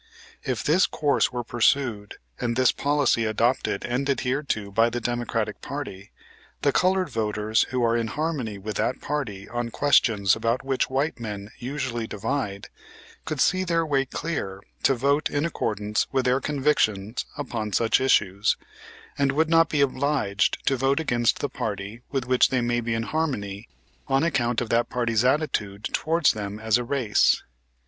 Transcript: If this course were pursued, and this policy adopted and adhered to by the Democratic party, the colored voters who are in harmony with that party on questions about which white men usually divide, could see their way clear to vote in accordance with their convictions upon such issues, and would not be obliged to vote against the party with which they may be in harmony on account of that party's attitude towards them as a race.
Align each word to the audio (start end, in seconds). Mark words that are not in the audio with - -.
If 0.43 0.63
this 0.63 0.87
course 0.87 1.31
were 1.31 1.43
pursued, 1.43 2.15
and 2.39 2.55
this 2.55 2.71
policy 2.71 3.25
adopted 3.25 3.85
and 3.85 4.09
adhered 4.09 4.49
to 4.49 4.71
by 4.71 4.89
the 4.89 4.99
Democratic 4.99 5.61
party, 5.61 6.09
the 6.63 6.71
colored 6.71 7.09
voters 7.09 7.67
who 7.69 7.83
are 7.83 7.95
in 7.95 8.07
harmony 8.07 8.57
with 8.57 8.77
that 8.77 8.99
party 8.99 9.47
on 9.47 9.69
questions 9.69 10.35
about 10.35 10.65
which 10.65 10.89
white 10.89 11.19
men 11.19 11.51
usually 11.59 12.07
divide, 12.07 12.69
could 13.25 13.39
see 13.39 13.63
their 13.63 13.85
way 13.85 14.05
clear 14.05 14.63
to 14.81 14.95
vote 14.95 15.29
in 15.29 15.45
accordance 15.45 16.07
with 16.11 16.25
their 16.25 16.41
convictions 16.41 17.23
upon 17.37 17.71
such 17.71 18.01
issues, 18.01 18.57
and 19.19 19.31
would 19.31 19.49
not 19.51 19.69
be 19.69 19.81
obliged 19.81 20.57
to 20.65 20.77
vote 20.77 20.99
against 20.99 21.41
the 21.41 21.47
party 21.47 22.01
with 22.09 22.25
which 22.25 22.49
they 22.49 22.61
may 22.61 22.81
be 22.81 22.95
in 22.95 23.03
harmony 23.03 23.69
on 24.07 24.23
account 24.23 24.61
of 24.61 24.69
that 24.69 24.89
party's 24.89 25.23
attitude 25.23 25.83
towards 25.93 26.31
them 26.31 26.57
as 26.59 26.79
a 26.79 26.83
race. 26.83 27.43